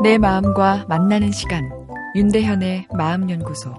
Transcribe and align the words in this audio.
내 0.00 0.16
마음과 0.16 0.86
만나는 0.88 1.32
시간 1.32 1.68
윤대현의 2.14 2.86
마음연구소 2.96 3.74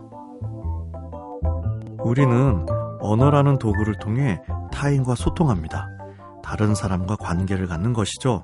우리는 2.04 2.66
언어라는 3.00 3.58
도구를 3.58 3.96
통해 4.00 4.42
타인과 4.72 5.16
소통합니다. 5.16 5.88
다른 6.44 6.76
사람과 6.76 7.16
관계를 7.16 7.68
갖는 7.68 7.94
것이죠. 7.94 8.44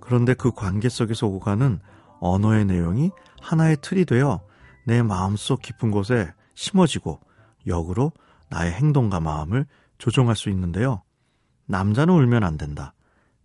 그런데 0.00 0.34
그 0.34 0.52
관계 0.52 0.88
속에서 0.88 1.26
오가는 1.26 1.80
언어의 2.20 2.66
내용이 2.66 3.10
하나의 3.42 3.78
틀이 3.80 4.04
되어 4.04 4.40
내 4.86 5.02
마음속 5.02 5.62
깊은 5.62 5.90
곳에 5.90 6.32
심어지고 6.54 7.18
역으로 7.66 8.12
나의 8.50 8.72
행동과 8.72 9.18
마음을 9.18 9.66
조종할 9.98 10.36
수 10.36 10.48
있는데요. 10.48 11.02
남자는 11.66 12.14
울면 12.14 12.44
안 12.44 12.56
된다. 12.56 12.94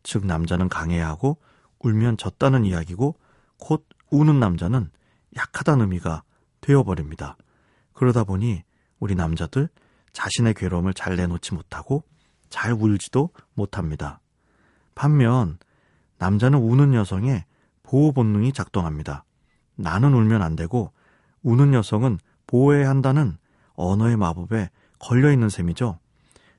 즉 0.03 0.27
남자는 0.27 0.69
강해야 0.69 1.07
하고 1.07 1.37
울면 1.79 2.17
졌다는 2.17 2.63
이야기고 2.63 3.15
곧 3.57 3.87
우는 4.11 4.39
남자는 4.39 4.89
약하다는 5.35 5.81
의미가 5.81 6.23
되어버립니다. 6.61 7.37
그러다 7.93 8.23
보니 8.23 8.63
우리 8.99 9.15
남자들 9.15 9.69
자신의 10.13 10.53
괴로움을 10.53 10.93
잘 10.93 11.15
내놓지 11.15 11.53
못하고 11.53 12.03
잘 12.49 12.73
울지도 12.73 13.29
못합니다. 13.53 14.19
반면 14.93 15.57
남자는 16.17 16.59
우는 16.59 16.93
여성의 16.93 17.43
보호 17.83 18.11
본능이 18.13 18.53
작동합니다. 18.53 19.25
나는 19.75 20.13
울면 20.13 20.41
안 20.41 20.55
되고 20.55 20.91
우는 21.43 21.73
여성은 21.73 22.17
보호해야 22.47 22.89
한다는 22.89 23.37
언어의 23.75 24.15
마법에 24.15 24.69
걸려 24.99 25.31
있는 25.31 25.49
셈이죠. 25.49 25.99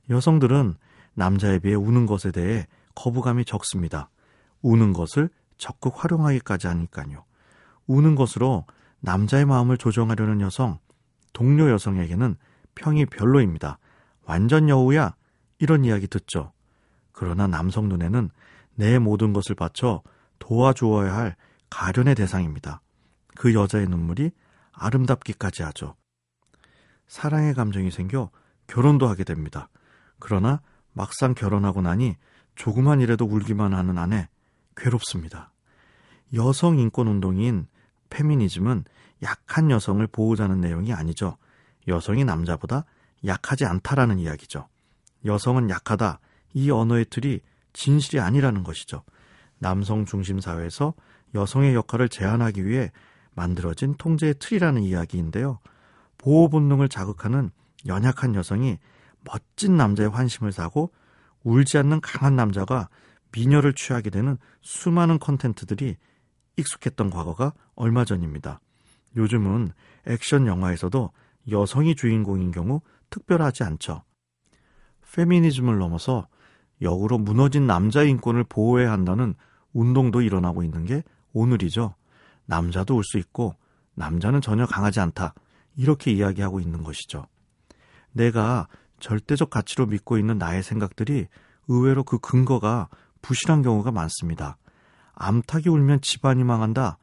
여성들은 0.09 0.75
남자에 1.15 1.59
비해 1.59 1.73
우는 1.75 2.05
것에 2.05 2.31
대해 2.31 2.67
거부감이 2.95 3.43
적습니다. 3.43 4.09
우는 4.61 4.93
것을 4.93 5.29
적극 5.57 6.03
활용하기까지 6.03 6.67
하니까요. 6.67 7.25
우는 7.87 8.15
것으로 8.15 8.65
남자의 8.99 9.45
마음을 9.45 9.77
조정하려는 9.77 10.41
여성, 10.41 10.79
동료 11.33 11.69
여성에게는 11.69 12.35
평이 12.75 13.05
별로입니다. 13.07 13.79
완전 14.23 14.69
여우야? 14.69 15.15
이런 15.59 15.85
이야기 15.85 16.07
듣죠. 16.07 16.51
그러나 17.11 17.47
남성 17.47 17.89
눈에는 17.89 18.29
내 18.75 18.99
모든 18.99 19.33
것을 19.33 19.55
바쳐 19.55 20.03
도와주어야 20.39 21.15
할 21.15 21.35
가련의 21.69 22.15
대상입니다. 22.15 22.81
그 23.35 23.53
여자의 23.53 23.87
눈물이 23.87 24.31
아름답기까지 24.71 25.63
하죠. 25.63 25.95
사랑의 27.07 27.53
감정이 27.53 27.89
생겨 27.89 28.29
결혼도 28.67 29.07
하게 29.07 29.23
됩니다. 29.23 29.69
그러나 30.19 30.61
막상 30.93 31.33
결혼하고 31.33 31.81
나니 31.81 32.15
조그만 32.55 33.01
일에도 33.01 33.25
울기만 33.25 33.73
하는 33.73 33.97
아내 33.97 34.27
괴롭습니다. 34.75 35.51
여성 36.33 36.77
인권 36.77 37.07
운동인 37.07 37.67
페미니즘은 38.09 38.85
약한 39.23 39.71
여성을 39.71 40.05
보호자는 40.07 40.61
내용이 40.61 40.93
아니죠. 40.93 41.37
여성이 41.87 42.25
남자보다 42.25 42.85
약하지 43.25 43.65
않다라는 43.65 44.19
이야기죠. 44.19 44.67
여성은 45.25 45.69
약하다. 45.69 46.19
이 46.53 46.69
언어의 46.71 47.05
틀이 47.09 47.41
진실이 47.73 48.19
아니라는 48.19 48.63
것이죠. 48.63 49.03
남성 49.59 50.05
중심 50.05 50.39
사회에서 50.39 50.93
여성의 51.35 51.75
역할을 51.75 52.09
제한하기 52.09 52.65
위해 52.65 52.91
만들어진 53.33 53.95
통제의 53.95 54.35
틀이라는 54.39 54.83
이야기인데요. 54.83 55.59
보호 56.17 56.49
본능을 56.49 56.89
자극하는 56.89 57.51
연약한 57.85 58.35
여성이 58.35 58.77
멋진 59.23 59.77
남자의 59.77 60.09
환심을 60.09 60.51
사고 60.51 60.91
울지 61.43 61.77
않는 61.77 62.01
강한 62.01 62.35
남자가 62.35 62.89
미녀를 63.31 63.73
취하게 63.73 64.09
되는 64.09 64.37
수많은 64.61 65.19
컨텐츠들이 65.19 65.97
익숙했던 66.57 67.09
과거가 67.09 67.53
얼마 67.75 68.05
전입니다. 68.05 68.59
요즘은 69.15 69.71
액션 70.07 70.47
영화에서도 70.47 71.11
여성이 71.51 71.95
주인공인 71.95 72.51
경우 72.51 72.81
특별하지 73.09 73.63
않죠. 73.63 74.03
페미니즘을 75.13 75.77
넘어서 75.77 76.27
역으로 76.81 77.17
무너진 77.17 77.65
남자 77.65 78.03
인권을 78.03 78.43
보호해야 78.43 78.91
한다는 78.91 79.33
운동도 79.73 80.21
일어나고 80.21 80.63
있는 80.63 80.85
게 80.85 81.03
오늘이죠. 81.33 81.95
남자도 82.45 82.95
울수 82.95 83.17
있고 83.17 83.55
남자는 83.95 84.41
전혀 84.41 84.65
강하지 84.65 84.99
않다. 84.99 85.33
이렇게 85.75 86.11
이야기하고 86.11 86.59
있는 86.59 86.83
것이죠. 86.83 87.25
내가 88.11 88.67
절대적 88.99 89.49
가치로 89.49 89.85
믿고 89.87 90.17
있는 90.17 90.37
나의 90.37 90.63
생각들이 90.63 91.27
의외로 91.67 92.03
그 92.03 92.19
근거가 92.19 92.89
부실한 93.21 93.61
경우가 93.61 93.91
많습니다. 93.91 94.57
암탉이 95.17 95.67
울면 95.67 96.01
집안이 96.01 96.43
망한다. 96.43 96.97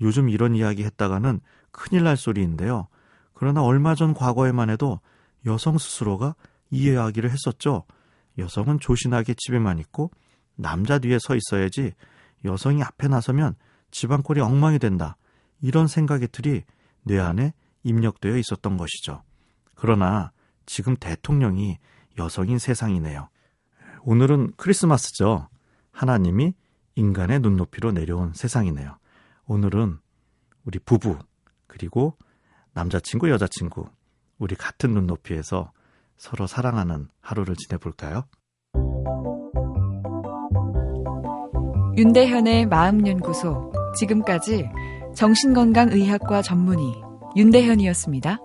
요즘 0.00 0.28
이런 0.28 0.54
이야기 0.54 0.84
했다가는 0.84 1.40
큰일 1.70 2.04
날 2.04 2.16
소리인데요. 2.16 2.88
그러나 3.32 3.62
얼마 3.62 3.94
전 3.94 4.12
과거에만 4.12 4.70
해도 4.70 5.00
여성 5.46 5.78
스스로가 5.78 6.34
이 6.70 6.90
이야기를 6.90 7.30
했었죠. 7.30 7.84
여성은 8.38 8.80
조신하게 8.80 9.34
집에만 9.36 9.78
있고 9.78 10.10
남자 10.56 10.98
뒤에 10.98 11.18
서 11.20 11.34
있어야지 11.34 11.92
여성이 12.44 12.82
앞에 12.82 13.08
나서면 13.08 13.54
집안 13.90 14.22
꼴이 14.22 14.40
엉망이 14.40 14.78
된다. 14.78 15.16
이런 15.60 15.86
생각의 15.86 16.28
틀이 16.32 16.62
뇌 17.04 17.18
안에 17.18 17.52
입력되어 17.82 18.36
있었던 18.36 18.76
것이죠. 18.76 19.22
그러나 19.74 20.32
지금 20.66 20.96
대통령이 20.96 21.78
여성인 22.18 22.58
세상이네요. 22.58 23.28
오늘은 24.02 24.52
크리스마스죠. 24.56 25.48
하나님이 25.92 26.54
인간의 26.94 27.40
눈높이로 27.40 27.92
내려온 27.92 28.32
세상이네요. 28.34 28.96
오늘은 29.46 29.98
우리 30.64 30.78
부부, 30.78 31.18
그리고 31.66 32.16
남자친구, 32.72 33.30
여자친구, 33.30 33.86
우리 34.38 34.54
같은 34.54 34.92
눈높이에서 34.92 35.72
서로 36.16 36.46
사랑하는 36.46 37.08
하루를 37.20 37.56
지내볼까요? 37.56 38.24
윤대현의 41.96 42.66
마음연구소. 42.66 43.72
지금까지 43.96 44.68
정신건강의학과 45.14 46.42
전문의 46.42 46.84
윤대현이었습니다. 47.36 48.38